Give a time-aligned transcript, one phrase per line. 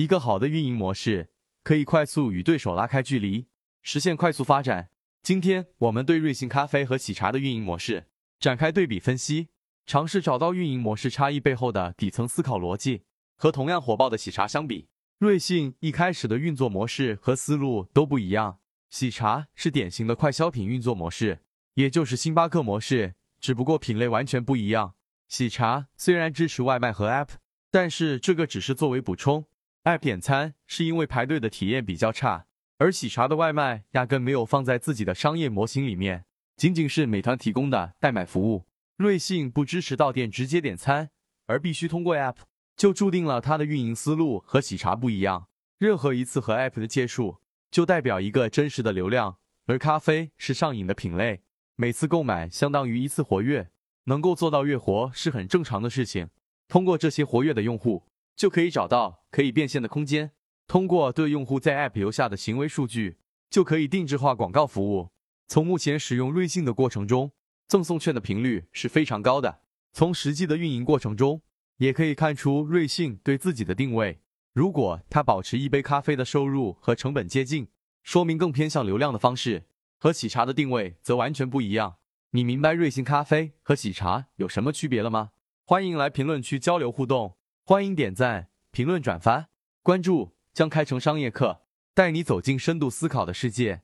[0.00, 1.28] 一个好的运营模式
[1.62, 3.48] 可以快速与对手拉开距离，
[3.82, 4.88] 实现快速发展。
[5.22, 8.06] 今天我们对瑞幸咖啡和喜茶的运营模式
[8.38, 9.48] 展开对比分析，
[9.84, 13.02] 尝试找到运营模式差异背后的底层思考逻辑。
[13.36, 18.58] 和同样火爆的喜茶相比，瑞幸一开始的运作模式和思路都不一样。
[18.88, 21.40] 喜茶是典型的快消品运作模式，
[21.74, 24.94] 也就是星巴克模式，只不过品类完全不一样。
[25.28, 27.32] 喜茶虽然支持外卖和 App，
[27.70, 29.44] 但是这个只是作为补充。
[29.84, 32.44] App 点餐是因为排队的体验比较差，
[32.76, 38.66] 而喜茶的外卖压根没有放在自己的商业模型里面，仅仅是美团提供的代买服务。
[38.98, 41.08] 瑞幸不支持到店直接点餐，
[41.46, 42.36] 而必须通过 App，
[42.76, 45.48] 就注定了它的运营思路和喜茶不一样。
[45.78, 47.38] 任何一次和 App 的接触，
[47.70, 51.40] 就代表一个真实的流量，而咖啡是上瘾的品类，
[51.76, 53.70] 每次购买相当于一次活跃，
[54.04, 56.28] 能够做到月活是很正常的事情。
[56.68, 58.09] 通过这些活跃的用户。
[58.40, 60.32] 就可以找到可以变现的空间。
[60.66, 63.18] 通过对用户在 App 留下的行为数据，
[63.50, 65.10] 就可以定制化广告服务。
[65.46, 67.32] 从目前使用瑞幸的过程中，
[67.68, 69.60] 赠送券的频率是非常高的。
[69.92, 71.42] 从实际的运营过程中，
[71.76, 74.22] 也可以看出瑞幸对自己的定位。
[74.54, 77.68] 如果它保持一杯咖啡的收入和成本接近，
[78.02, 79.64] 说明更偏向流量的方式，
[79.98, 81.96] 和喜茶的定位则完全不一样。
[82.30, 85.32] 你明白瑞幸咖啡和喜茶有什么区别了吗？
[85.66, 87.36] 欢迎来评论区交流互动。
[87.70, 89.48] 欢迎点赞、评论、转发、
[89.84, 91.62] 关注，将开成商业课，
[91.94, 93.82] 带你走进深度思考的世界。